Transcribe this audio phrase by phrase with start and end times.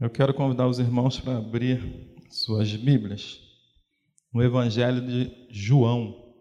[0.00, 3.40] Eu quero convidar os irmãos para abrir suas Bíblias
[4.32, 6.36] no Evangelho de João.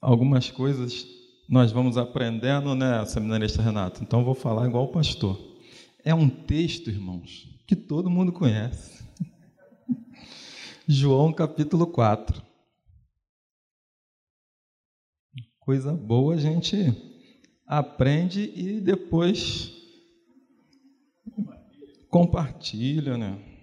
[0.00, 1.04] Algumas coisas
[1.48, 4.04] nós vamos aprendendo, né, seminarista Renato?
[4.04, 5.36] Então vou falar igual o pastor.
[6.04, 9.04] É um texto, irmãos, que todo mundo conhece.
[10.86, 12.40] João capítulo 4.
[15.58, 16.76] Coisa boa a gente
[17.66, 19.75] aprende e depois
[22.10, 23.56] compartilha, né?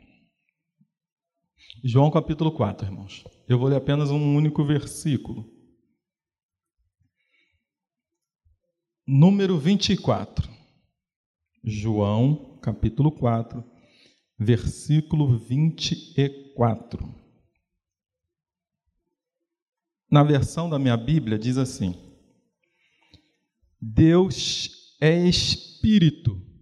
[1.84, 3.24] João capítulo 4, irmãos.
[3.48, 5.52] Eu vou ler apenas um único versículo.
[9.06, 10.50] Número 24.
[11.64, 13.64] João capítulo 4,
[14.40, 17.24] versículo 24.
[20.10, 21.96] Na versão da minha Bíblia diz assim:
[23.82, 26.53] Deus é espírito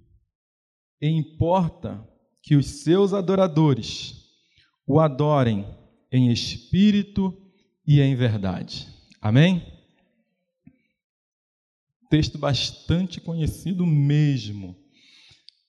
[1.01, 2.07] e importa
[2.41, 4.21] que os seus adoradores
[4.85, 5.65] o adorem
[6.11, 7.35] em espírito
[7.87, 8.87] e em verdade.
[9.21, 9.65] Amém?
[12.09, 14.75] Texto bastante conhecido mesmo.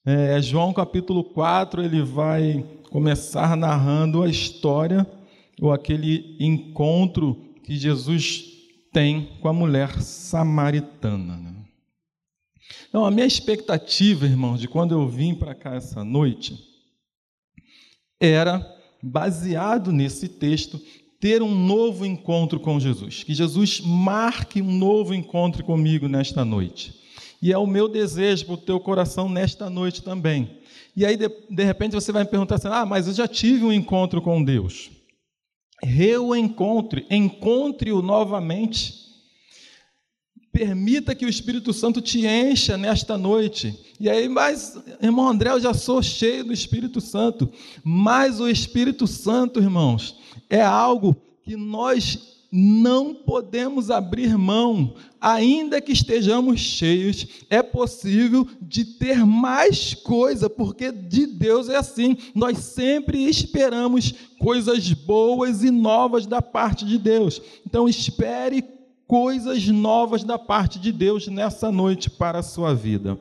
[0.05, 5.07] É, João capítulo 4, ele vai começar narrando a história
[5.61, 8.43] ou aquele encontro que Jesus
[8.91, 11.37] tem com a mulher samaritana.
[11.37, 11.62] Né?
[12.93, 16.63] Então, a minha expectativa, irmãos, de quando eu vim para cá essa noite,
[18.19, 18.63] era,
[19.01, 20.79] baseado nesse texto,
[21.19, 23.23] ter um novo encontro com Jesus.
[23.23, 26.93] Que Jesus marque um novo encontro comigo nesta noite.
[27.41, 30.59] E é o meu desejo para o teu coração nesta noite também.
[30.95, 33.65] E aí, de, de repente, você vai me perguntar assim: ah, mas eu já tive
[33.65, 34.91] um encontro com Deus.
[35.81, 39.02] Reencontre, encontre-o novamente
[40.53, 43.75] Permita que o Espírito Santo te encha nesta noite.
[43.99, 47.49] E aí, mas, irmão André, eu já sou cheio do Espírito Santo.
[47.83, 50.15] Mas o Espírito Santo, irmãos,
[50.47, 58.85] é algo que nós não podemos abrir mão, ainda que estejamos cheios, é possível de
[58.85, 66.27] ter mais coisa, porque de Deus é assim, nós sempre esperamos coisas boas e novas
[66.27, 67.41] da parte de Deus.
[67.65, 68.61] Então espere
[69.07, 73.19] coisas novas da parte de Deus nessa noite para a sua vida.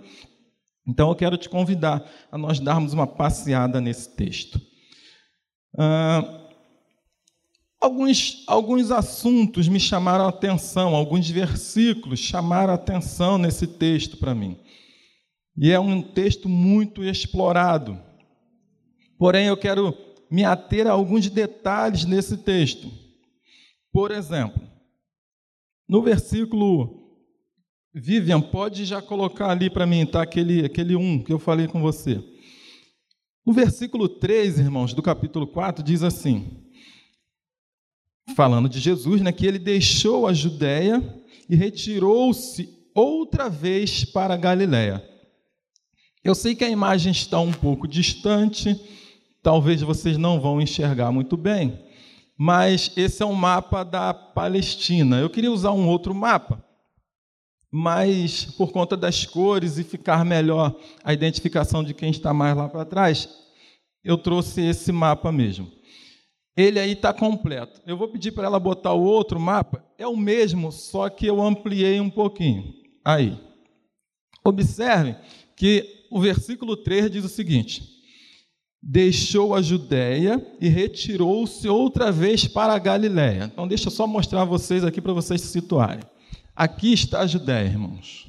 [0.86, 4.60] Então eu quero te convidar a nós darmos uma passeada nesse texto.
[5.78, 6.48] Ah,
[7.80, 14.34] alguns, alguns assuntos me chamaram a atenção, alguns versículos chamaram a atenção nesse texto para
[14.34, 14.58] mim.
[15.56, 18.00] E é um texto muito explorado.
[19.18, 19.96] Porém, eu quero
[20.30, 22.90] me ater a alguns detalhes nesse texto.
[23.92, 24.71] Por exemplo,
[25.92, 27.20] no versículo,
[27.92, 30.22] Vivian, pode já colocar ali para mim, tá?
[30.22, 32.18] Aquele, aquele 1 que eu falei com você.
[33.44, 36.64] No versículo 3, irmãos, do capítulo 4, diz assim:
[38.34, 44.38] falando de Jesus, né, que ele deixou a Judéia e retirou-se outra vez para a
[44.38, 45.06] Galiléia.
[46.24, 48.80] Eu sei que a imagem está um pouco distante,
[49.42, 51.78] talvez vocês não vão enxergar muito bem,
[52.38, 55.18] mas esse é um mapa da Palestina.
[55.18, 56.64] Eu queria usar um outro mapa,
[57.70, 62.68] mas por conta das cores e ficar melhor a identificação de quem está mais lá
[62.68, 63.28] para trás,
[64.04, 65.70] eu trouxe esse mapa mesmo.
[66.56, 67.80] Ele aí está completo.
[67.86, 69.82] Eu vou pedir para ela botar o outro mapa.
[69.96, 72.74] É o mesmo, só que eu ampliei um pouquinho.
[73.04, 73.38] Aí.
[74.44, 75.16] Observe
[75.56, 77.91] que o versículo 3 diz o seguinte:
[78.82, 83.44] deixou a Judéia e retirou-se outra vez para a Galiléia.
[83.52, 86.02] Então, deixa eu só mostrar a vocês aqui para vocês se situarem.
[86.56, 88.28] Aqui está a Judéia, irmãos.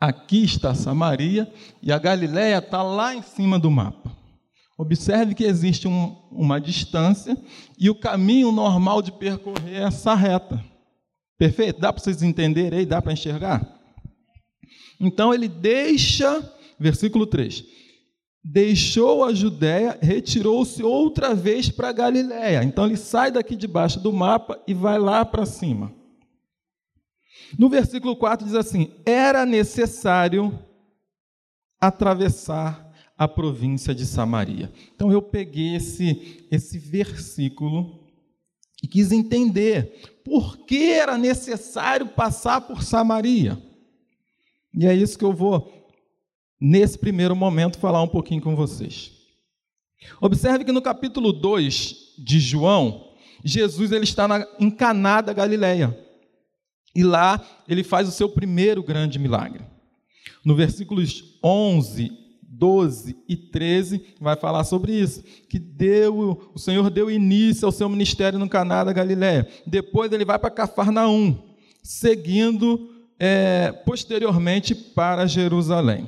[0.00, 1.52] Aqui está Samaria
[1.82, 4.10] e a Galiléia está lá em cima do mapa.
[4.78, 7.36] Observe que existe um, uma distância
[7.78, 10.64] e o caminho normal de percorrer é essa reta.
[11.38, 11.80] Perfeito?
[11.80, 12.86] Dá para vocês entenderem aí?
[12.86, 13.80] Dá para enxergar?
[14.98, 17.62] Então ele deixa, versículo 3,
[18.42, 22.64] deixou a Judéia, retirou-se outra vez para a Galiléia.
[22.64, 25.92] Então ele sai daqui debaixo do mapa e vai lá para cima.
[27.58, 30.58] No versículo 4 diz assim: Era necessário
[31.80, 34.72] atravessar a província de Samaria.
[34.94, 38.00] Então eu peguei esse, esse versículo
[38.82, 43.60] e quis entender por que era necessário passar por Samaria.
[44.74, 45.81] E é isso que eu vou
[46.62, 49.10] nesse primeiro momento, falar um pouquinho com vocês.
[50.20, 53.08] Observe que no capítulo 2 de João,
[53.44, 55.98] Jesus ele está na, em Caná da Galileia.
[56.94, 59.64] E lá ele faz o seu primeiro grande milagre.
[60.44, 62.22] No versículos 11
[62.54, 67.88] 12 e 13 vai falar sobre isso, que deu, o Senhor deu início ao seu
[67.88, 69.48] ministério no Caná da Galiléia.
[69.66, 71.36] Depois ele vai para Cafarnaum,
[71.82, 72.88] seguindo
[73.18, 76.06] é, posteriormente para Jerusalém.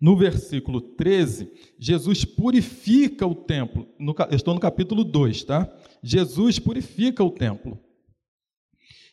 [0.00, 3.88] No versículo 13, Jesus purifica o templo.
[3.98, 5.68] No, eu estou no capítulo 2, tá?
[6.02, 7.78] Jesus purifica o templo.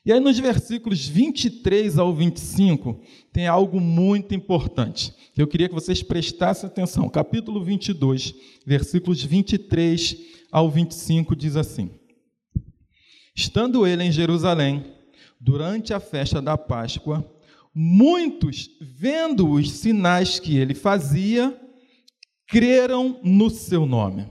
[0.06, 3.02] E aí, nos versículos 23 ao 25,
[3.34, 5.12] tem algo muito importante.
[5.36, 7.10] Eu queria que vocês prestassem atenção.
[7.10, 10.16] Capítulo 22, versículos 23
[10.52, 11.90] ao 25, diz assim:
[13.36, 14.86] Estando ele em Jerusalém,
[15.42, 17.26] durante a festa da Páscoa,
[17.76, 21.60] muitos, vendo os sinais que ele fazia,
[22.48, 24.26] creram no seu nome.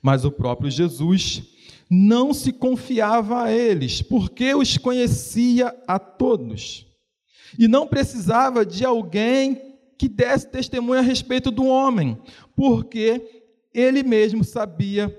[0.00, 1.42] Mas o próprio Jesus
[1.90, 6.86] não se confiava a eles, porque os conhecia a todos.
[7.58, 9.60] E não precisava de alguém
[9.98, 12.18] que desse testemunho a respeito do homem,
[12.56, 15.14] porque ele mesmo sabia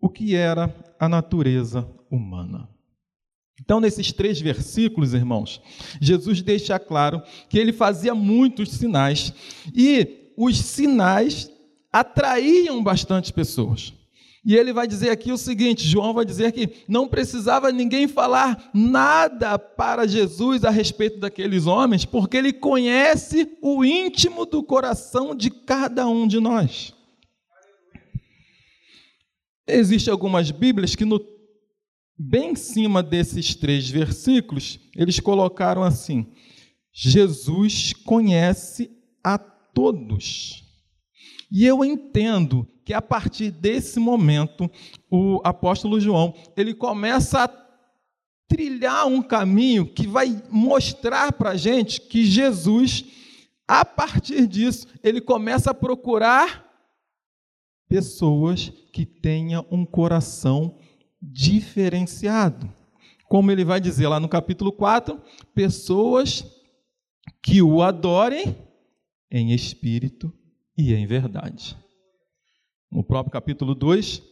[0.00, 2.68] o que era a natureza humana.
[3.68, 5.60] Então, nesses três versículos, irmãos,
[6.00, 7.20] Jesus deixa claro
[7.50, 9.30] que ele fazia muitos sinais
[9.74, 11.50] e os sinais
[11.92, 13.92] atraíam bastante pessoas.
[14.42, 18.70] E ele vai dizer aqui o seguinte: João vai dizer que não precisava ninguém falar
[18.72, 25.50] nada para Jesus a respeito daqueles homens, porque ele conhece o íntimo do coração de
[25.50, 26.94] cada um de nós.
[29.66, 31.20] Existem algumas Bíblias que, no,
[32.18, 36.26] bem em cima desses três versículos, eles colocaram assim:
[36.92, 38.90] Jesus conhece
[39.22, 40.64] a todos.
[41.50, 44.70] E eu entendo que a partir desse momento,
[45.10, 47.68] o apóstolo João, ele começa a
[48.48, 53.04] trilhar um caminho que vai mostrar para a gente que Jesus,
[53.66, 56.66] a partir disso, ele começa a procurar
[57.88, 60.78] pessoas que tenham um coração
[61.20, 62.72] diferenciado.
[63.28, 65.20] Como ele vai dizer lá no capítulo 4,
[65.54, 66.44] pessoas
[67.42, 68.56] que o adorem
[69.30, 70.32] em espírito
[70.76, 71.76] e em verdade.
[72.90, 74.22] No próprio capítulo 2,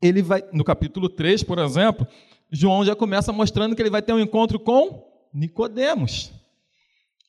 [0.00, 2.06] ele vai, no capítulo 3, por exemplo,
[2.50, 6.32] João já começa mostrando que ele vai ter um encontro com Nicodemos.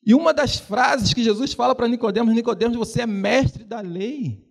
[0.06, 4.46] E uma das frases que Jesus fala para Nicodemos, Nicodemos, você é mestre da lei.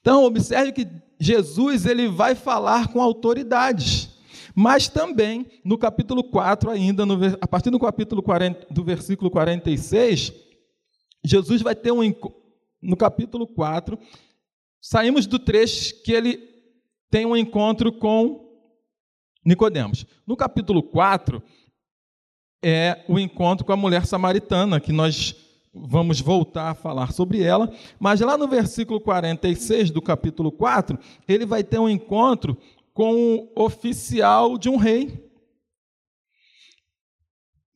[0.00, 0.88] Então, observe que
[1.20, 4.08] Jesus ele vai falar com autoridades.
[4.54, 10.32] Mas também, no capítulo 4, ainda, no, a partir do capítulo 40, do versículo 46,
[11.24, 12.02] Jesus vai ter um
[12.82, 13.98] no capítulo 4,
[14.80, 16.38] saímos do trecho que ele
[17.10, 18.48] tem um encontro com
[19.44, 20.06] Nicodemos.
[20.26, 21.42] No capítulo 4
[22.62, 25.34] é o encontro com a mulher samaritana, que nós
[25.72, 31.46] vamos voltar a falar sobre ela, mas lá no versículo 46 do capítulo 4, ele
[31.46, 32.56] vai ter um encontro
[32.92, 35.30] com o oficial de um rei.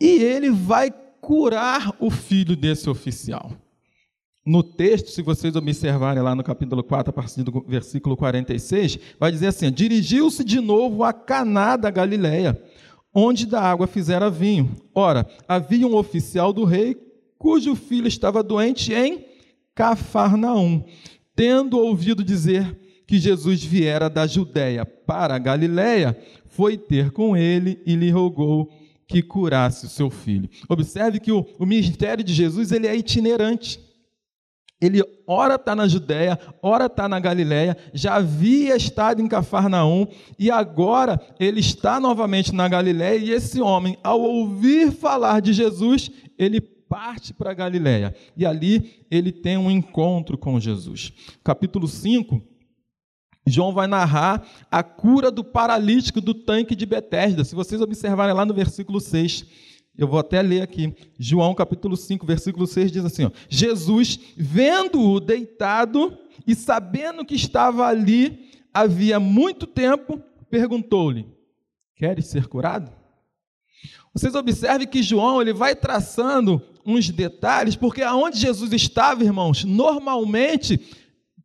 [0.01, 3.53] E ele vai curar o filho desse oficial.
[4.45, 9.33] No texto, se vocês observarem lá no capítulo 4, a partir do versículo 46, vai
[9.33, 12.61] dizer assim: Dirigiu-se de novo a Caná da Galileia,
[13.15, 14.77] onde da água fizera vinho.
[14.95, 16.95] Ora, havia um oficial do rei
[17.45, 19.23] cujo filho estava doente em
[19.75, 20.83] Cafarnaum.
[21.37, 22.75] Tendo ouvido dizer
[23.07, 28.73] que Jesus viera da Judéia para a Galiléia, foi ter com ele e lhe rogou
[29.07, 30.49] que curasse o seu filho.
[30.71, 33.79] Observe que o, o ministério de Jesus ele é itinerante.
[34.81, 40.07] Ele ora está na Judéia, ora está na Galiléia, já havia estado em Cafarnaum
[40.39, 46.11] e agora ele está novamente na Galiléia e esse homem, ao ouvir falar de Jesus,
[46.39, 51.13] ele parte para a Galiléia e ali ele tem um encontro com Jesus.
[51.43, 52.41] Capítulo 5,
[53.45, 57.43] João vai narrar a cura do paralítico do tanque de Betesda.
[57.43, 59.45] Se vocês observarem lá no versículo 6,
[59.99, 60.95] eu vou até ler aqui.
[61.19, 67.89] João capítulo 5, versículo 6 diz assim: ó, Jesus, vendo-o deitado e sabendo que estava
[67.89, 71.27] ali havia muito tempo, perguntou-lhe:
[71.97, 72.93] Queres ser curado?
[74.15, 80.81] Vocês observem que João ele vai traçando uns detalhes, porque aonde Jesus estava, irmãos, normalmente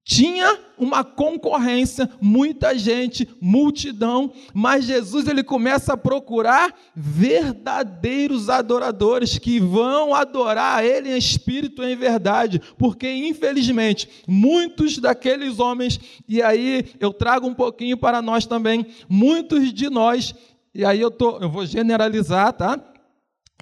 [0.10, 9.60] tinha uma concorrência, muita gente, multidão, mas Jesus ele começa a procurar verdadeiros adoradores que
[9.60, 16.92] vão adorar ele em espírito e em verdade, porque infelizmente muitos daqueles homens, e aí
[17.00, 20.34] eu trago um pouquinho para nós também, muitos de nós,
[20.74, 22.84] e aí eu tô, eu vou generalizar, tá?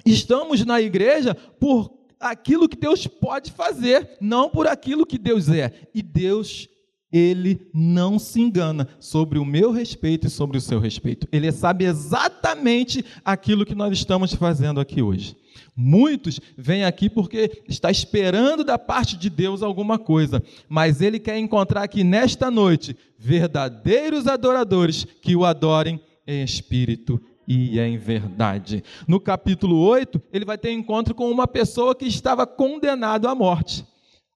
[0.04, 5.72] Estamos na igreja por aquilo que Deus pode fazer, não por aquilo que Deus é.
[5.94, 6.68] E Deus
[7.10, 11.26] ele não se engana sobre o meu respeito e sobre o seu respeito.
[11.32, 15.34] Ele sabe exatamente aquilo que nós estamos fazendo aqui hoje.
[15.74, 21.38] Muitos vêm aqui porque está esperando da parte de Deus alguma coisa, mas ele quer
[21.38, 28.84] encontrar aqui nesta noite verdadeiros adoradores que o adorem em espírito e em verdade.
[29.06, 33.86] No capítulo 8, ele vai ter encontro com uma pessoa que estava condenada à morte,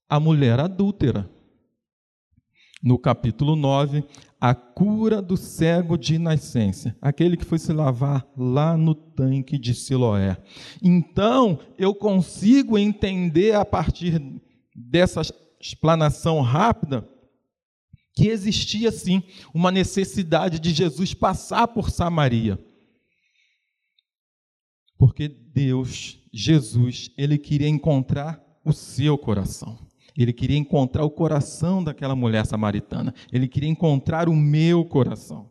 [0.09, 1.31] a mulher adúltera
[2.83, 4.03] no capítulo 9,
[4.41, 9.73] a cura do cego de nascença, aquele que foi se lavar lá no tanque de
[9.73, 10.37] Siloé.
[10.83, 14.21] Então, eu consigo entender a partir
[14.75, 15.23] dessa
[15.61, 17.09] explanação rápida
[18.15, 19.23] que existia sim
[19.55, 22.59] uma necessidade de Jesus passar por Samaria.
[25.03, 29.77] Porque Deus, Jesus, ele queria encontrar o seu coração.
[30.17, 33.13] Ele queria encontrar o coração daquela mulher samaritana.
[33.33, 35.51] Ele queria encontrar o meu coração.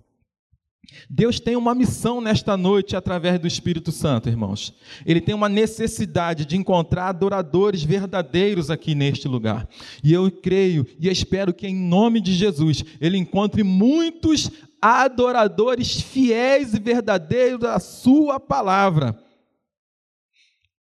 [1.10, 4.74] Deus tem uma missão nesta noite através do Espírito Santo, irmãos.
[5.06, 9.68] Ele tem uma necessidade de encontrar adoradores verdadeiros aqui neste lugar.
[10.02, 14.50] E eu creio e espero que, em nome de Jesus, Ele encontre muitos
[14.82, 19.20] adoradores fiéis e verdadeiros da Sua palavra.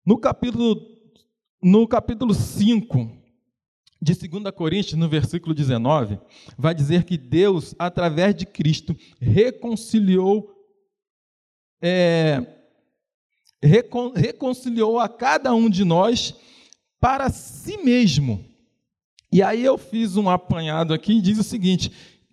[0.04, 0.80] No capítulo,
[1.62, 3.10] no capítulo 5,
[4.00, 6.18] de 2 Coríntios, no versículo 19,
[6.56, 10.50] vai dizer que Deus, através de Cristo, reconciliou,
[11.82, 12.46] é,
[13.62, 16.34] recon, reconciliou a cada um de nós
[16.98, 18.42] para si mesmo.
[19.30, 21.92] E aí eu fiz um apanhado aqui e diz o seguinte: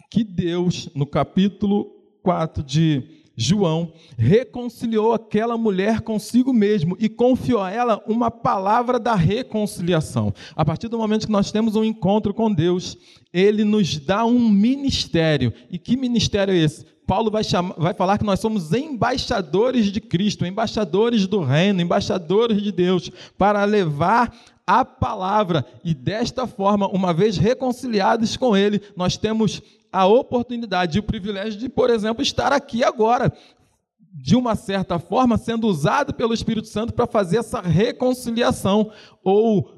[0.10, 1.86] que Deus, no capítulo
[2.24, 9.13] 4 de João reconciliou aquela mulher consigo mesmo e confiou a ela uma palavra da
[9.13, 10.34] reconciliação.
[10.56, 12.98] A partir do momento que nós temos um encontro com Deus,
[13.32, 15.53] ele nos dá um ministério.
[15.70, 16.97] E que ministério é esse?
[17.08, 22.62] Paulo vai, chamar, vai falar que nós somos embaixadores de Cristo, embaixadores do reino, embaixadores
[22.62, 24.36] de Deus, para levar
[24.68, 25.66] a palavra.
[25.86, 31.58] E desta forma, uma vez reconciliados com Ele, nós temos a oportunidade e o privilégio
[31.58, 33.32] de, por exemplo, estar aqui agora,
[34.14, 38.92] de uma certa forma, sendo usado pelo Espírito Santo para fazer essa reconciliação
[39.24, 39.76] ou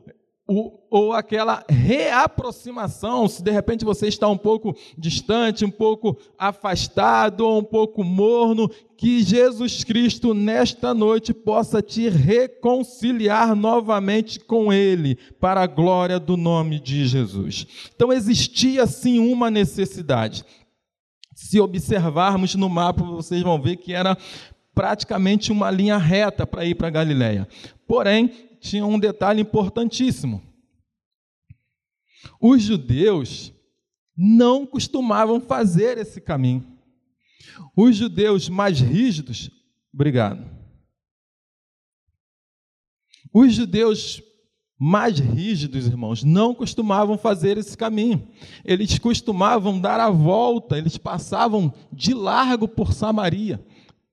[0.50, 7.42] ou, ou aquela reaproximação, se de repente você está um pouco distante, um pouco afastado
[7.42, 15.20] ou um pouco morno, que Jesus Cristo nesta noite possa te reconciliar novamente com Ele,
[15.40, 17.68] para a glória do nome de Jesus.
[17.96, 20.44] Então existia sim uma necessidade.
[21.36, 24.18] Se observarmos no mapa, vocês vão ver que era
[24.74, 27.48] praticamente uma linha reta para ir para Galiléia.
[27.88, 30.42] Porém, tinha um detalhe importantíssimo.
[32.40, 33.54] Os judeus
[34.16, 36.66] não costumavam fazer esse caminho.
[37.76, 39.50] Os judeus mais rígidos,
[39.94, 40.46] obrigado.
[43.34, 44.22] Os judeus
[44.78, 48.28] mais rígidos, irmãos, não costumavam fazer esse caminho.
[48.64, 53.64] Eles costumavam dar a volta, eles passavam de largo por Samaria,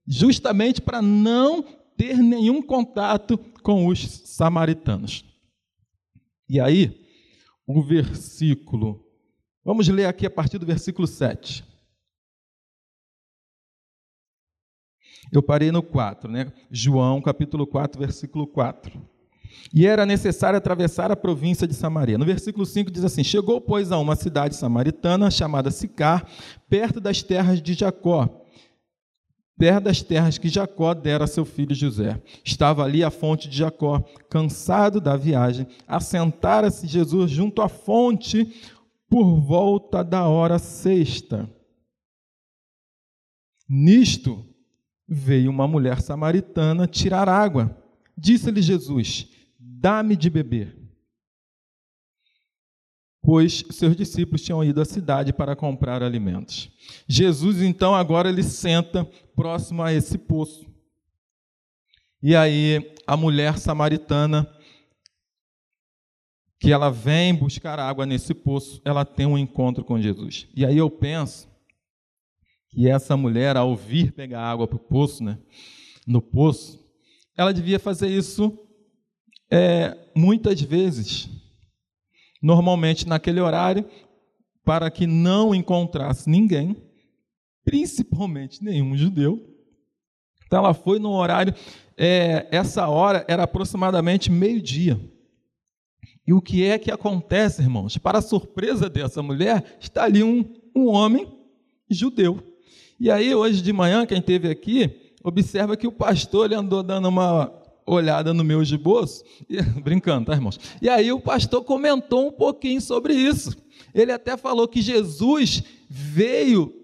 [0.06, 1.64] justamente para não
[1.96, 5.24] ter nenhum contato com os samaritanos.
[6.48, 7.04] E aí,
[7.66, 9.04] o versículo,
[9.64, 11.64] vamos ler aqui a partir do versículo 7.
[15.32, 16.52] Eu parei no 4, né?
[16.70, 19.02] João, capítulo 4, versículo 4.
[19.74, 22.16] E era necessário atravessar a província de Samaria.
[22.16, 26.24] No versículo 5 diz assim: Chegou, pois, a uma cidade samaritana chamada Sicar,
[26.68, 28.45] perto das terras de Jacó
[29.58, 32.20] perto das terras que Jacó dera a seu filho José.
[32.44, 38.52] Estava ali a fonte de Jacó, cansado da viagem, assentara-se Jesus junto à fonte
[39.08, 41.50] por volta da hora sexta.
[43.68, 44.44] Nisto
[45.08, 47.76] veio uma mulher samaritana tirar água.
[48.16, 50.85] Disse-lhe Jesus: Dá-me de beber
[53.26, 56.70] pois seus discípulos tinham ido à cidade para comprar alimentos.
[57.08, 59.04] Jesus, então, agora ele senta
[59.34, 60.64] próximo a esse poço.
[62.22, 64.48] E aí, a mulher samaritana,
[66.60, 70.46] que ela vem buscar água nesse poço, ela tem um encontro com Jesus.
[70.54, 71.50] E aí eu penso
[72.68, 75.36] que essa mulher, ao vir pegar água para o poço, né,
[76.06, 76.78] no poço,
[77.36, 78.56] ela devia fazer isso
[79.50, 81.28] é, muitas vezes
[82.46, 83.84] normalmente naquele horário,
[84.64, 86.76] para que não encontrasse ninguém,
[87.64, 89.44] principalmente nenhum judeu.
[90.46, 91.52] Então ela foi no horário,
[91.96, 95.00] é, essa hora era aproximadamente meio-dia.
[96.24, 97.98] E o que é que acontece, irmãos?
[97.98, 101.26] Para a surpresa dessa mulher, está ali um, um homem
[101.90, 102.40] judeu.
[102.98, 107.08] E aí, hoje de manhã, quem esteve aqui, observa que o pastor ele andou dando
[107.08, 110.58] uma olhada no meu esboço, e, brincando, tá, irmãos?
[110.82, 113.56] E aí o pastor comentou um pouquinho sobre isso.
[113.94, 116.74] Ele até falou que Jesus veio,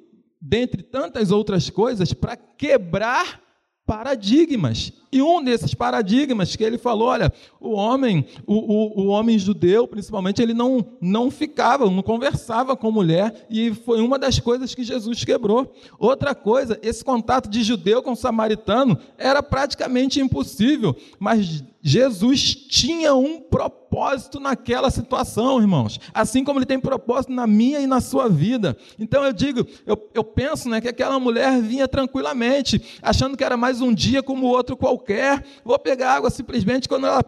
[0.41, 3.42] dentre tantas outras coisas, para quebrar
[3.87, 4.93] paradigmas.
[5.11, 9.87] E um desses paradigmas que ele falou, olha, o homem, o, o, o, homem judeu,
[9.87, 14.85] principalmente, ele não, não ficava, não conversava com mulher, e foi uma das coisas que
[14.85, 15.75] Jesus quebrou.
[15.99, 23.41] Outra coisa, esse contato de judeu com samaritano era praticamente impossível, mas Jesus tinha um
[23.41, 25.99] propósito naquela situação, irmãos.
[26.15, 28.77] Assim como ele tem propósito na minha e na sua vida.
[28.99, 33.57] Então eu digo, eu, eu penso né, que aquela mulher vinha tranquilamente, achando que era
[33.57, 35.45] mais um dia como outro qualquer.
[35.65, 37.25] Vou pegar água simplesmente quando ela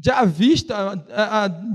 [0.00, 0.74] já vista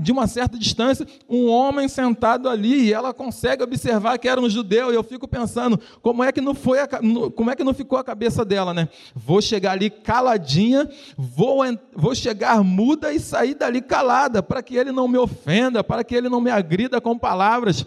[0.00, 4.50] de uma certa distância um homem sentado ali e ela consegue observar que era um
[4.50, 4.90] judeu.
[4.90, 6.88] E eu fico pensando como é que não foi a,
[7.34, 8.88] como é que não ficou a cabeça dela né?
[9.14, 11.58] Vou chegar ali caladinha vou
[11.94, 16.14] vou chegar muda e sair dali calada para que ele não me ofenda para que
[16.14, 17.86] ele não me agrida com palavras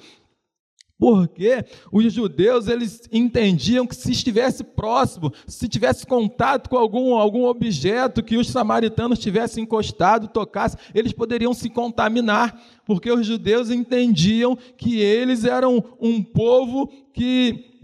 [1.02, 7.46] porque os judeus eles entendiam que se estivesse próximo, se tivesse contato com algum, algum
[7.46, 12.56] objeto que os samaritanos tivessem encostado, tocasse, eles poderiam se contaminar,
[12.86, 17.80] porque os judeus entendiam que eles eram um povo que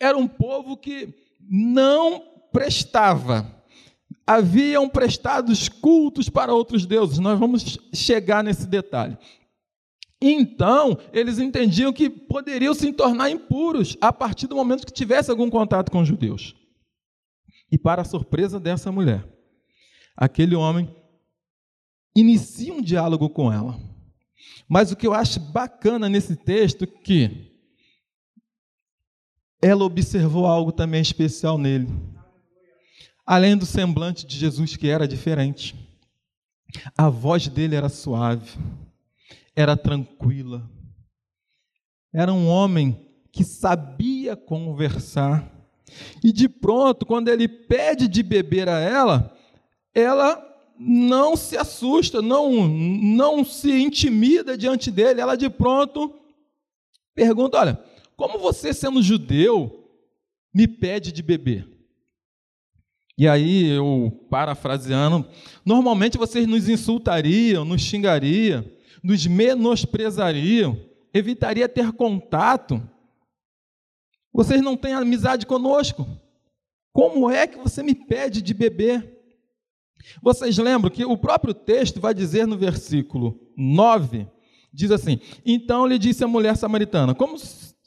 [0.00, 1.14] era um povo que
[1.48, 3.46] não prestava.
[4.26, 7.20] Haviam prestados cultos para outros deuses.
[7.20, 9.16] Nós vamos chegar nesse detalhe.
[10.22, 15.48] Então, eles entendiam que poderiam se tornar impuros a partir do momento que tivesse algum
[15.48, 16.54] contato com os judeus.
[17.72, 19.26] E, para a surpresa dessa mulher,
[20.14, 20.94] aquele homem
[22.14, 23.78] inicia um diálogo com ela.
[24.68, 27.50] Mas o que eu acho bacana nesse texto é que
[29.62, 31.88] ela observou algo também especial nele.
[33.24, 35.74] Além do semblante de Jesus que era diferente,
[36.96, 38.58] a voz dele era suave
[39.54, 40.68] era tranquila.
[42.12, 45.50] Era um homem que sabia conversar.
[46.22, 49.36] E de pronto, quando ele pede de beber a ela,
[49.94, 50.46] ela
[50.78, 55.20] não se assusta, não, não se intimida diante dele.
[55.20, 56.14] Ela de pronto
[57.14, 57.84] pergunta: Olha,
[58.16, 59.88] como você, sendo judeu,
[60.54, 61.68] me pede de beber?
[63.16, 65.26] E aí, eu parafraseando,
[65.62, 68.64] normalmente vocês nos insultariam, nos xingariam,
[69.02, 70.78] nos menosprezariam,
[71.12, 72.82] evitaria ter contato.
[74.32, 76.06] Vocês não têm amizade conosco.
[76.92, 79.18] Como é que você me pede de beber?
[80.22, 84.26] Vocês lembram que o próprio texto vai dizer no versículo 9,
[84.72, 87.36] diz assim: Então lhe disse a mulher samaritana: Como,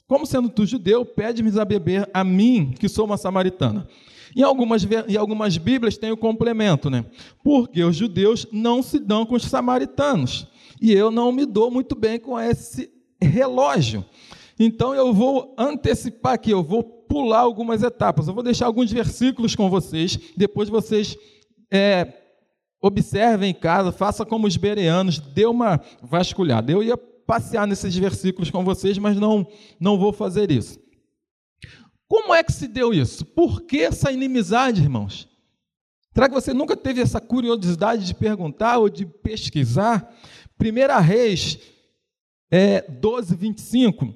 [0.08, 3.88] como sendo tu judeu, pede-me a beber a mim, que sou uma samaritana.
[4.36, 7.06] Em algumas, em algumas Bíblias tem o complemento, né?
[7.44, 10.48] Porque os judeus não se dão com os samaritanos
[10.84, 12.92] e eu não me dou muito bem com esse
[13.22, 14.04] relógio.
[14.60, 18.28] Então eu vou antecipar aqui, eu vou pular algumas etapas.
[18.28, 21.18] Eu vou deixar alguns versículos com vocês, depois vocês
[21.72, 22.12] é,
[22.82, 26.70] observem em casa, faça como os bereanos, dê uma vasculhada.
[26.70, 29.48] Eu ia passear nesses versículos com vocês, mas não,
[29.80, 30.78] não vou fazer isso.
[32.10, 33.24] Como é que se deu isso?
[33.24, 35.30] Por que essa inimizade, irmãos?
[36.14, 40.14] Será que você nunca teve essa curiosidade de perguntar ou de pesquisar?
[40.58, 41.60] Primeira Reis
[42.52, 44.14] é, 12, 25.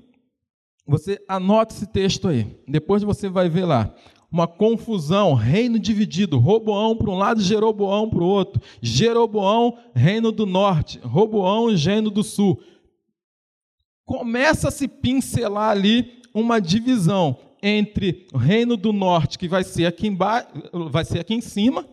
[0.86, 2.45] Você anota esse texto aí.
[2.67, 3.93] Depois você vai ver lá.
[4.32, 6.38] Uma confusão, reino dividido.
[6.38, 8.62] Roboão para um lado, Jeroboão para o outro.
[8.82, 11.00] Jeroboão, reino do norte.
[11.00, 12.62] Roboão, reino do sul.
[14.06, 19.86] Começa a se pincelar ali uma divisão entre o reino do norte, que vai ser
[19.86, 20.47] aqui, embaixo,
[20.91, 21.88] vai ser aqui em cima,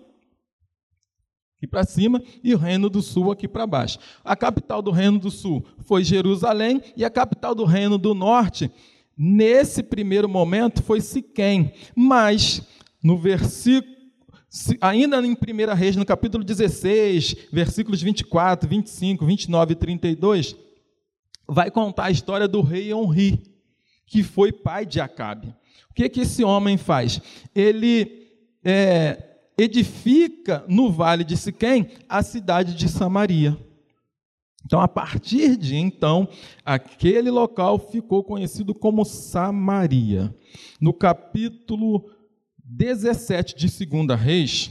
[1.56, 3.98] aqui para cima, e o Reino do Sul aqui para baixo.
[4.24, 8.70] A capital do Reino do Sul foi Jerusalém, e a capital do Reino do Norte,
[9.16, 11.72] nesse primeiro momento, foi Siquém.
[11.94, 12.62] Mas,
[13.02, 13.94] no versículo
[14.80, 20.56] ainda em 1 Reis, no capítulo 16, versículos 24, 25, 29 e 32,
[21.48, 23.42] vai contar a história do rei Onri,
[24.06, 25.48] que foi pai de Acabe.
[25.90, 27.20] O que, que esse homem faz?
[27.54, 28.28] Ele
[28.64, 33.56] é, edifica no vale de Siquém a cidade de Samaria.
[34.64, 36.26] Então, a partir de então,
[36.64, 40.34] aquele local ficou conhecido como Samaria.
[40.80, 42.10] No capítulo
[42.64, 44.70] 17 de 2 Reis,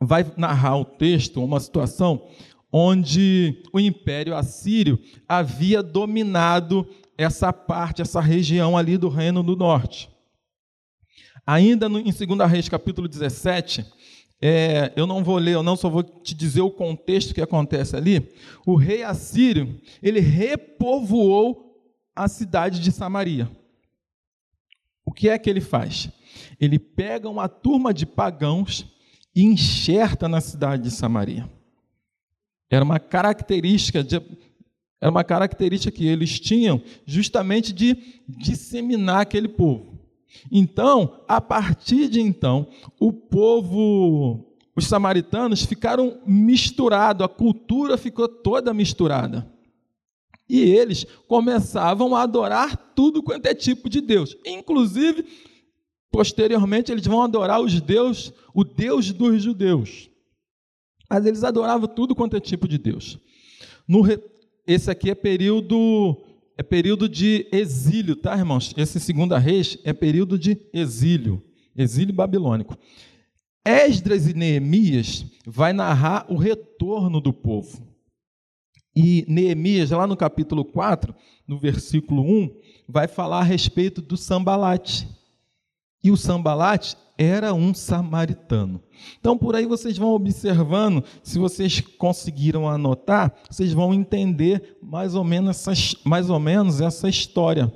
[0.00, 2.28] vai narrar o texto, uma situação
[2.70, 6.86] onde o Império Assírio havia dominado
[7.18, 10.11] essa parte, essa região ali do Reino do Norte.
[11.52, 13.84] Ainda no, em 2 Reis, capítulo 17,
[14.40, 17.94] é, eu não vou ler, eu não só vou te dizer o contexto que acontece
[17.94, 18.26] ali.
[18.64, 21.78] O rei assírio, ele repovoou
[22.16, 23.50] a cidade de Samaria.
[25.04, 26.08] O que é que ele faz?
[26.58, 28.86] Ele pega uma turma de pagãos
[29.36, 31.46] e enxerta na cidade de Samaria.
[32.70, 34.16] Era uma característica de,
[34.98, 40.01] era uma característica que eles tinham justamente de disseminar aquele povo.
[40.50, 42.68] Então, a partir de então,
[42.98, 49.50] o povo, os samaritanos ficaram misturados, a cultura ficou toda misturada.
[50.48, 54.36] E eles começavam a adorar tudo quanto é tipo de Deus.
[54.44, 55.24] Inclusive,
[56.10, 60.10] posteriormente, eles vão adorar os deus, o Deus dos judeus.
[61.08, 63.18] Mas eles adoravam tudo quanto é tipo de Deus.
[63.88, 64.02] No,
[64.66, 66.16] esse aqui é período
[66.62, 68.72] é período de exílio, tá, irmãos?
[68.76, 71.42] Esse segunda reis é período de exílio,
[71.76, 72.78] exílio babilônico.
[73.64, 77.84] Esdras e Neemias vai narrar o retorno do povo.
[78.94, 81.12] E Neemias, lá no capítulo 4,
[81.48, 82.54] no versículo 1,
[82.88, 85.08] vai falar a respeito do sambalate.
[86.02, 88.80] E o sambalate era um samaritano.
[89.20, 95.22] Então, por aí vocês vão observando, se vocês conseguiram anotar, vocês vão entender mais ou
[95.22, 97.72] menos essa, mais ou menos essa história.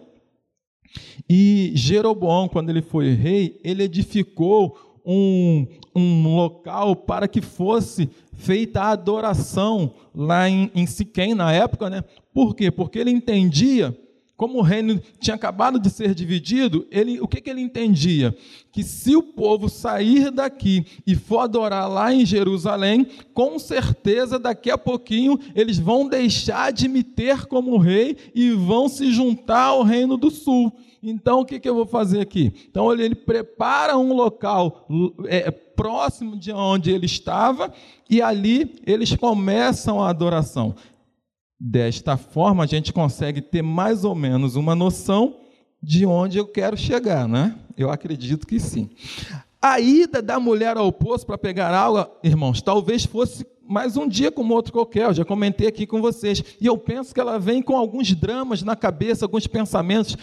[1.28, 8.82] E Jeroboão, quando ele foi rei, ele edificou um, um local para que fosse feita
[8.82, 12.02] a adoração lá em, em Siquém, na época, né?
[12.34, 12.70] Por quê?
[12.70, 13.96] Porque ele entendia
[14.36, 18.36] como o reino tinha acabado de ser dividido, ele, o que, que ele entendia?
[18.70, 24.70] Que se o povo sair daqui e for adorar lá em Jerusalém, com certeza daqui
[24.70, 29.82] a pouquinho eles vão deixar de me ter como rei e vão se juntar ao
[29.82, 30.70] reino do sul.
[31.02, 32.52] Então, o que, que eu vou fazer aqui?
[32.68, 34.86] Então, ele, ele prepara um local
[35.26, 37.72] é, próximo de onde ele estava
[38.10, 40.74] e ali eles começam a adoração.
[41.58, 45.36] Desta forma, a gente consegue ter mais ou menos uma noção
[45.82, 47.56] de onde eu quero chegar, né?
[47.76, 48.90] Eu acredito que sim.
[49.60, 54.30] A ida da mulher ao poço para pegar água, irmãos, talvez fosse mais um dia
[54.30, 56.42] como outro qualquer, eu já comentei aqui com vocês.
[56.60, 60.16] E eu penso que ela vem com alguns dramas na cabeça, alguns pensamentos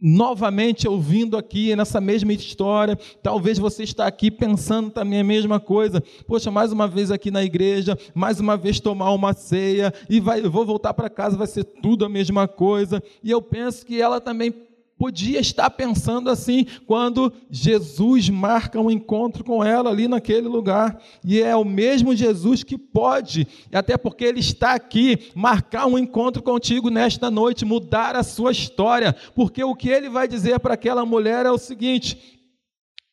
[0.00, 2.98] novamente ouvindo aqui nessa mesma história.
[3.22, 6.02] Talvez você está aqui pensando também a mesma coisa.
[6.26, 10.42] Poxa, mais uma vez aqui na igreja, mais uma vez tomar uma ceia e vai,
[10.42, 13.02] vou voltar para casa, vai ser tudo a mesma coisa.
[13.22, 14.65] E eu penso que ela também
[14.98, 21.00] podia estar pensando assim quando Jesus marca um encontro com ela ali naquele lugar.
[21.24, 26.42] E é o mesmo Jesus que pode, até porque ele está aqui, marcar um encontro
[26.42, 29.14] contigo nesta noite, mudar a sua história.
[29.34, 32.40] Porque o que ele vai dizer para aquela mulher é o seguinte: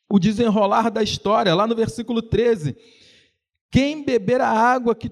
[0.09, 2.77] o desenrolar da história, lá no versículo 13:
[3.69, 5.11] quem beber a água que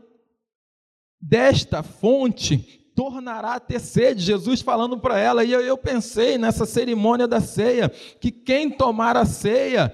[1.20, 4.22] desta fonte tornará a ter sede.
[4.22, 9.18] Jesus falando para ela, e eu, eu pensei nessa cerimônia da ceia, que quem tomar
[9.18, 9.94] a ceia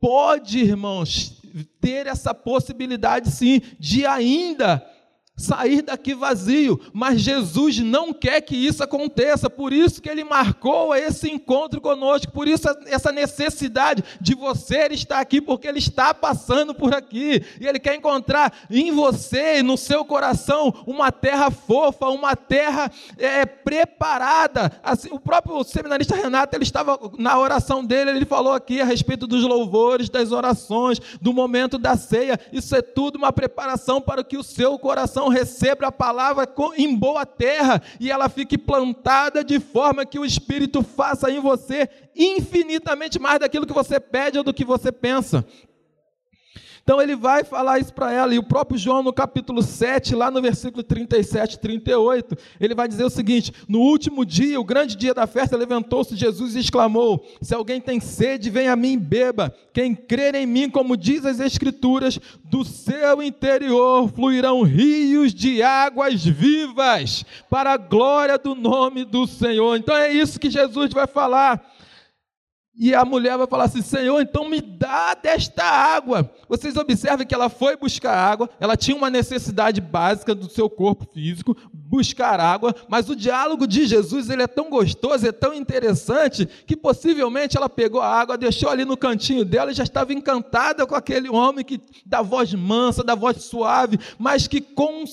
[0.00, 1.40] pode, irmãos,
[1.80, 4.84] ter essa possibilidade sim de ainda
[5.38, 10.94] sair daqui vazio, mas Jesus não quer que isso aconteça, por isso que ele marcou
[10.94, 16.74] esse encontro conosco, por isso essa necessidade de você estar aqui, porque ele está passando
[16.74, 22.34] por aqui, e ele quer encontrar em você, no seu coração, uma terra fofa, uma
[22.34, 24.72] terra é, preparada.
[24.82, 29.26] Assim, o próprio seminarista Renato, ele estava na oração dele, ele falou aqui a respeito
[29.26, 34.36] dos louvores, das orações, do momento da ceia, isso é tudo uma preparação para que
[34.36, 40.06] o seu coração receba a palavra em boa terra e ela fique plantada de forma
[40.06, 44.64] que o Espírito faça em você infinitamente mais daquilo que você pede ou do que
[44.64, 45.44] você pensa.
[46.88, 50.30] Então ele vai falar isso para ela, e o próprio João, no capítulo 7, lá
[50.30, 54.96] no versículo 37 e 38, ele vai dizer o seguinte: No último dia, o grande
[54.96, 58.96] dia da festa, levantou-se Jesus e exclamou: Se alguém tem sede, venha a mim e
[58.96, 59.54] beba.
[59.70, 66.24] Quem crer em mim, como diz as Escrituras, do seu interior fluirão rios de águas
[66.24, 69.76] vivas, para a glória do nome do Senhor.
[69.76, 71.62] Então é isso que Jesus vai falar.
[72.78, 76.30] E a mulher vai falar assim: Senhor, então me dá desta água.
[76.48, 81.04] Vocês observem que ela foi buscar água, ela tinha uma necessidade básica do seu corpo
[81.12, 86.46] físico, buscar água, mas o diálogo de Jesus ele é tão gostoso, é tão interessante,
[86.46, 90.86] que possivelmente ela pegou a água, deixou ali no cantinho dela e já estava encantada
[90.86, 95.04] com aquele homem que da voz mansa, da voz suave, mas que com,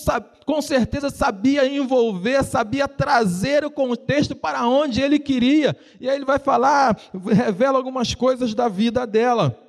[0.46, 5.76] com certeza sabia envolver, sabia trazer o contexto para onde ele queria.
[6.00, 9.60] E aí ele vai falar, revela algumas coisas da vida dela.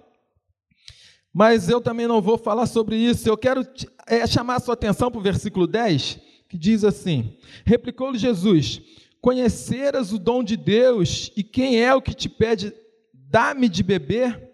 [1.32, 3.28] Mas eu também não vou falar sobre isso.
[3.28, 3.66] Eu quero
[4.06, 8.80] é, chamar a sua atenção para o versículo 10, que diz assim: Replicou-lhe Jesus:
[9.20, 12.72] Conheceras o dom de Deus e quem é o que te pede,
[13.12, 14.46] dá-me de beber?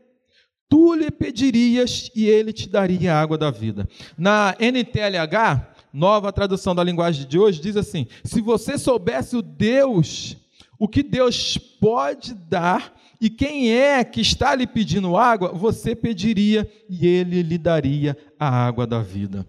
[0.69, 3.87] Tu lhe pedirias e ele te daria a água da vida.
[4.17, 10.37] Na NTLH, nova tradução da linguagem de hoje, diz assim: Se você soubesse o Deus,
[10.78, 16.68] o que Deus pode dar, e quem é que está lhe pedindo água, você pediria
[16.88, 19.46] e ele lhe daria a água da vida.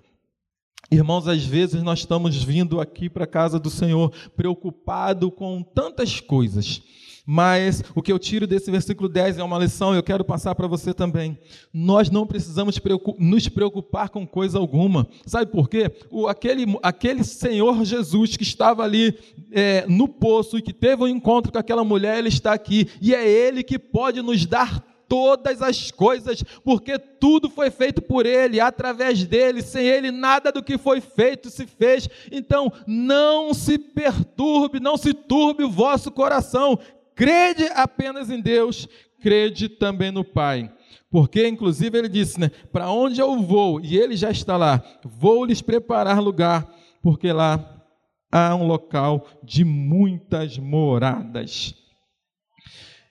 [0.91, 6.19] Irmãos, às vezes nós estamos vindo aqui para a casa do Senhor preocupado com tantas
[6.19, 6.83] coisas.
[7.25, 10.67] Mas o que eu tiro desse versículo 10 é uma lição, eu quero passar para
[10.67, 11.37] você também.
[11.73, 12.79] Nós não precisamos
[13.17, 15.07] nos preocupar com coisa alguma.
[15.25, 15.89] Sabe por quê?
[16.11, 19.17] O, aquele, aquele Senhor Jesus que estava ali
[19.51, 22.89] é, no poço e que teve um encontro com aquela mulher, ele está aqui.
[23.01, 28.25] E é Ele que pode nos dar todas as coisas, porque tudo foi feito por
[28.25, 32.09] Ele, através dele, sem Ele nada do que foi feito se fez.
[32.31, 36.79] Então, não se perturbe, não se turbe o vosso coração.
[37.15, 38.87] Crede apenas em Deus,
[39.21, 40.71] crede também no Pai.
[41.09, 42.49] Porque, inclusive, ele disse, né?
[42.71, 43.79] Para onde eu vou?
[43.79, 44.83] E ele já está lá.
[45.03, 46.67] Vou lhes preparar lugar,
[47.01, 47.83] porque lá
[48.31, 51.75] há um local de muitas moradas.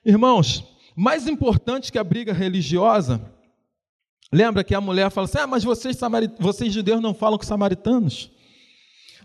[0.05, 0.65] Irmãos,
[0.97, 3.21] mais importante que a briga religiosa,
[4.33, 5.97] lembra que a mulher fala assim: ah, mas vocês,
[6.41, 8.33] vocês judeus não falam com samaritanos?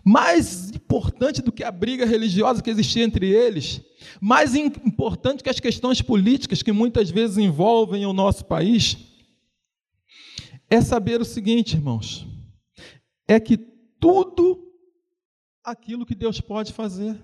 [0.04, 3.80] Mais importante do que a briga religiosa que existia entre eles,
[4.20, 8.96] mais importante que as questões políticas que muitas vezes envolvem o nosso país,
[10.70, 12.26] é saber o seguinte, irmãos:
[13.26, 14.66] é que tudo
[15.62, 17.16] aquilo que Deus pode fazer.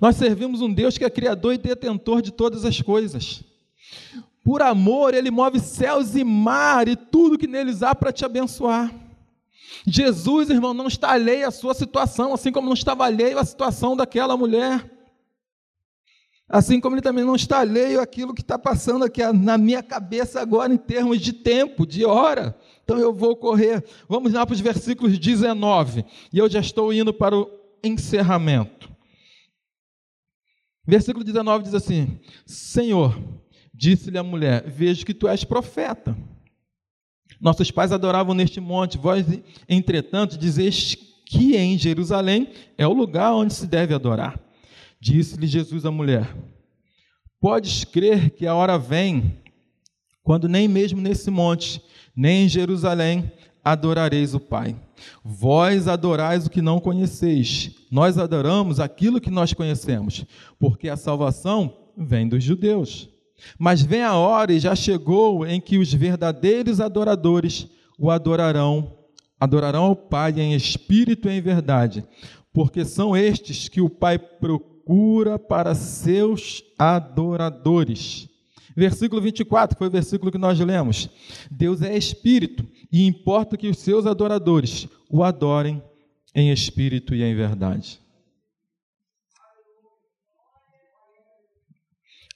[0.00, 3.42] Nós servimos um Deus que é criador e detentor de todas as coisas.
[4.44, 8.92] Por amor, Ele move céus e mar e tudo que neles há para te abençoar.
[9.86, 13.96] Jesus, irmão, não está alheio à sua situação, assim como não estava alheio à situação
[13.96, 14.88] daquela mulher.
[16.48, 20.40] Assim como ele também não está alheio àquilo que está passando aqui na minha cabeça
[20.40, 22.54] agora, em termos de tempo, de hora.
[22.84, 23.82] Então eu vou correr.
[24.06, 26.04] Vamos lá para os versículos 19.
[26.32, 27.50] E eu já estou indo para o
[27.82, 28.92] encerramento.
[30.86, 33.18] Versículo 19 diz assim: Senhor,
[33.72, 36.14] disse-lhe a mulher: Vejo que tu és profeta.
[37.42, 39.26] Nossos pais adoravam neste monte, vós,
[39.68, 44.38] entretanto, dizes que em Jerusalém é o lugar onde se deve adorar.
[45.00, 46.32] Disse-lhe Jesus à mulher:
[47.40, 49.40] Podes crer que a hora vem,
[50.22, 51.82] quando nem mesmo nesse monte,
[52.14, 53.32] nem em Jerusalém,
[53.64, 54.76] adorareis o Pai.
[55.24, 60.24] Vós adorais o que não conheceis, nós adoramos aquilo que nós conhecemos,
[60.60, 63.08] porque a salvação vem dos judeus.
[63.58, 68.96] Mas vem a hora e já chegou em que os verdadeiros adoradores o adorarão,
[69.38, 72.04] adorarão ao Pai em espírito e em verdade,
[72.52, 78.28] porque são estes que o Pai procura para seus adoradores.
[78.74, 81.08] Versículo 24, foi o versículo que nós lemos.
[81.50, 85.82] Deus é espírito e importa que os seus adoradores o adorem
[86.34, 88.01] em espírito e em verdade.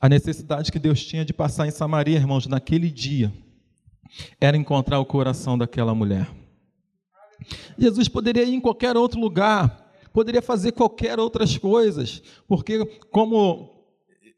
[0.00, 3.32] A necessidade que Deus tinha de passar em Samaria, irmãos, naquele dia,
[4.40, 6.28] era encontrar o coração daquela mulher.
[7.78, 13.76] Jesus poderia ir em qualquer outro lugar, poderia fazer qualquer outras coisas, porque, como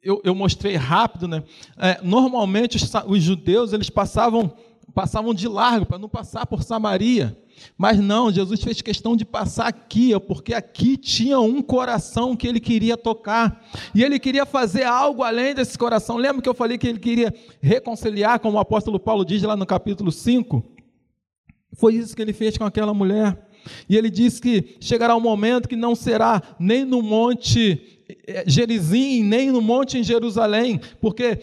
[0.03, 1.43] eu, eu mostrei rápido, né?
[1.77, 4.55] É, normalmente os, os, judeus eles passavam
[4.99, 7.39] passavam de largo para não passar por Samaria,
[7.77, 12.59] mas não, Jesus fez questão de passar aqui, porque aqui tinha um coração que ele
[12.59, 16.17] queria tocar e ele queria fazer algo além desse coração.
[16.17, 19.65] Lembra que eu falei que ele queria reconciliar, como o apóstolo Paulo diz lá no
[19.65, 20.65] capítulo 5?
[21.75, 23.47] Foi isso que ele fez com aquela mulher.
[23.89, 29.23] E ele disse que chegará um momento que não será nem no monte é, Gerizim,
[29.23, 31.41] nem no monte em Jerusalém, porque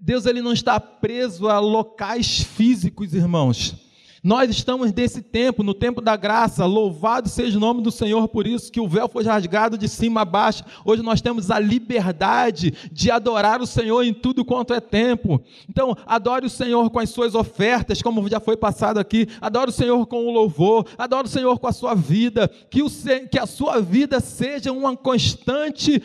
[0.00, 3.88] Deus ele não está preso a locais físicos, irmãos.
[4.22, 8.46] Nós estamos nesse tempo, no tempo da graça, louvado seja o nome do Senhor por
[8.46, 10.64] isso, que o véu foi rasgado de cima a baixo.
[10.84, 15.40] Hoje nós temos a liberdade de adorar o Senhor em tudo quanto é tempo.
[15.68, 19.74] Então, adore o Senhor com as suas ofertas, como já foi passado aqui, adore o
[19.74, 22.88] Senhor com o louvor, adore o Senhor com a sua vida, que, o,
[23.30, 26.02] que a sua vida seja uma constante,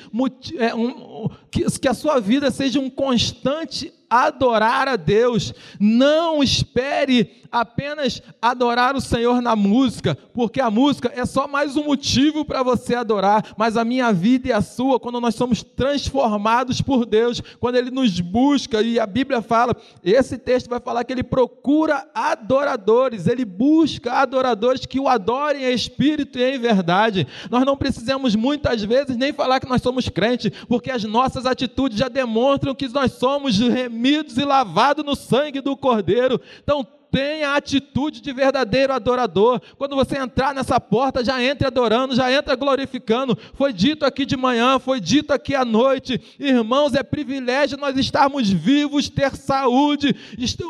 [0.57, 5.53] é, um, que, que a sua vida seja um constante adorar a Deus.
[5.79, 11.83] Não espere apenas adorar o Senhor na música, porque a música é só mais um
[11.83, 16.81] motivo para você adorar, mas a minha vida e a sua, quando nós somos transformados
[16.81, 21.13] por Deus, quando Ele nos busca, e a Bíblia fala, esse texto vai falar que
[21.13, 27.27] Ele procura adoradores, Ele busca adoradores que o adorem em espírito e em verdade.
[27.51, 31.97] Nós não precisamos muitas vezes nem falar que nós somos crentes, porque as nossas atitudes
[31.97, 36.39] já demonstram que nós somos remidos e lavados no sangue do Cordeiro.
[36.61, 39.61] Então, tenha a atitude de verdadeiro adorador.
[39.77, 43.37] Quando você entrar nessa porta, já entre adorando, já entra glorificando.
[43.53, 46.19] Foi dito aqui de manhã, foi dito aqui à noite.
[46.39, 50.15] Irmãos, é privilégio nós estarmos vivos, ter saúde.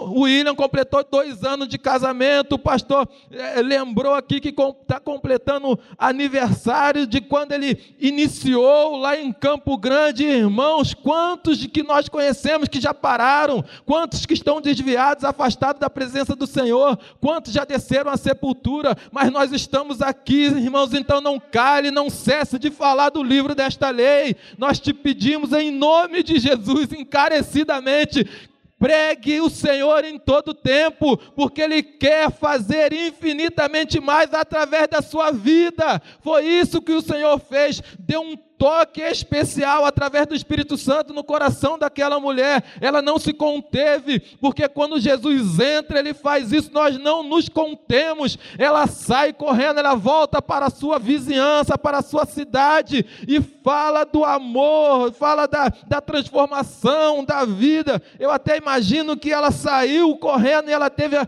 [0.02, 2.56] O William completou dois anos de casamento.
[2.56, 9.32] O pastor é, lembrou aqui que está completando aniversário de quando ele iniciou lá em
[9.32, 10.26] Campo Grande.
[10.26, 13.64] Irmãos, quantos de que nós conhecemos que já pararam?
[13.86, 18.96] Quantos que estão desviados, afastados da presença presença do Senhor, quantos já desceram à sepultura,
[19.12, 23.90] mas nós estamos aqui, irmãos, então não cale, não cesse de falar do livro desta
[23.90, 24.36] lei.
[24.58, 28.28] Nós te pedimos em nome de Jesus, encarecidamente,
[28.80, 35.32] Pregue o Senhor em todo tempo, porque Ele quer fazer infinitamente mais através da sua
[35.32, 36.02] vida.
[36.20, 41.24] Foi isso que o Senhor fez, deu um toque especial através do Espírito Santo no
[41.24, 42.64] coração daquela mulher.
[42.80, 48.38] Ela não se conteve, porque quando Jesus entra, ele faz isso, nós não nos contemos.
[48.58, 54.04] Ela sai correndo, ela volta para a sua vizinhança, para a sua cidade e fala
[54.04, 58.02] do amor, fala da, da transformação da vida.
[58.20, 61.28] Eu até imagino que ela saiu correndo e ela teve a,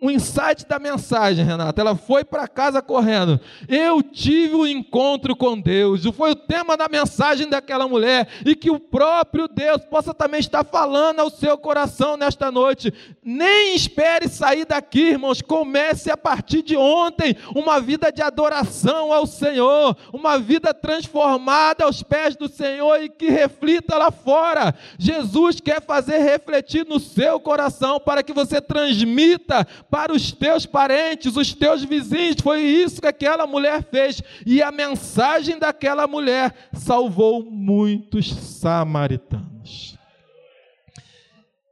[0.00, 1.80] o insight da mensagem, Renata.
[1.80, 3.38] Ela foi para casa correndo.
[3.68, 6.04] Eu tive um encontro com Deus.
[6.16, 8.28] Foi o tema da mensagem daquela mulher.
[8.44, 12.92] E que o próprio Deus possa também estar falando ao seu coração nesta noite.
[13.22, 15.42] Nem espere sair daqui, irmãos.
[15.42, 19.96] Comece a partir de ontem uma vida de adoração ao Senhor.
[20.12, 24.74] Uma vida transformada aos pés do Senhor e que reflita lá fora.
[24.98, 31.36] Jesus quer fazer refletir no seu coração para que você transmita para os teus parentes,
[31.36, 32.36] os teus vizinhos.
[32.40, 34.22] Foi isso que aquela mulher fez.
[34.46, 39.98] E a mensagem daquela mulher salvou muitos samaritanos.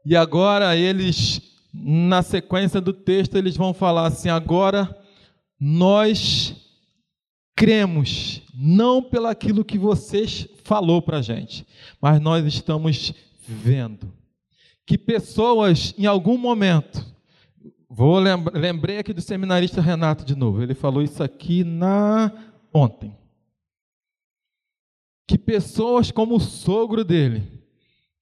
[0.05, 1.41] E agora eles,
[1.73, 4.95] na sequência do texto, eles vão falar assim: agora
[5.61, 6.55] nós
[7.55, 11.67] cremos, não pelo aquilo que vocês falou para a gente,
[12.01, 13.13] mas nós estamos
[13.47, 14.13] vendo
[14.89, 17.05] que pessoas, em algum momento,
[17.99, 20.63] Vou lembrei aqui do seminarista Renato de novo.
[20.63, 22.31] Ele falou isso aqui na
[22.73, 23.13] ontem.
[25.27, 27.61] Que pessoas como o sogro dele,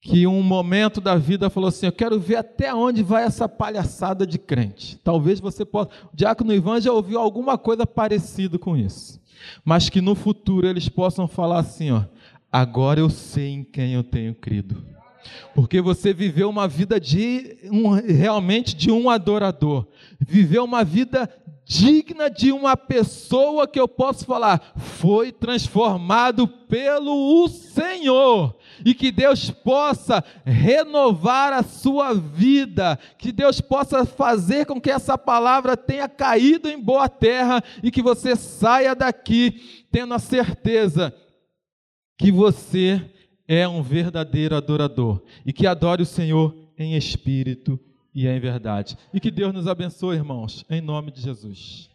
[0.01, 4.25] que um momento da vida falou assim: Eu quero ver até onde vai essa palhaçada
[4.25, 4.97] de crente.
[5.03, 5.91] Talvez você possa.
[6.11, 9.21] O diácono Ivan já ouviu alguma coisa parecida com isso.
[9.63, 12.03] Mas que no futuro eles possam falar assim: ó,
[12.51, 14.96] agora eu sei em quem eu tenho crido
[15.53, 19.87] porque você viveu uma vida de um, realmente de um adorador,
[20.19, 21.29] viveu uma vida
[21.67, 28.55] digna de uma pessoa que eu posso falar, foi transformado pelo Senhor.
[28.85, 35.17] E que Deus possa renovar a sua vida, que Deus possa fazer com que essa
[35.17, 41.13] palavra tenha caído em boa terra e que você saia daqui tendo a certeza
[42.17, 43.03] que você
[43.47, 47.79] é um verdadeiro adorador e que adore o Senhor em espírito
[48.13, 48.97] e em verdade.
[49.13, 51.86] E que Deus nos abençoe, irmãos, em nome de Jesus.